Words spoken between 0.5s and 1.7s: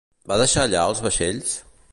allà els vaixells?